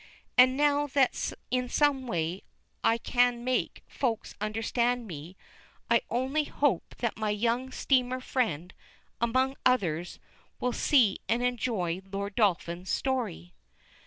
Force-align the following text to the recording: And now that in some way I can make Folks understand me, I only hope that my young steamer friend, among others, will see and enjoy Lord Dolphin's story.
And 0.35 0.57
now 0.57 0.87
that 0.87 1.31
in 1.51 1.69
some 1.69 2.07
way 2.07 2.41
I 2.83 2.97
can 2.97 3.43
make 3.43 3.83
Folks 3.87 4.33
understand 4.41 5.05
me, 5.05 5.37
I 5.91 6.01
only 6.09 6.45
hope 6.45 6.95
that 6.97 7.19
my 7.19 7.29
young 7.29 7.71
steamer 7.71 8.19
friend, 8.19 8.73
among 9.21 9.57
others, 9.63 10.17
will 10.59 10.73
see 10.73 11.19
and 11.29 11.43
enjoy 11.43 12.01
Lord 12.11 12.33
Dolphin's 12.33 12.89
story. 12.89 13.53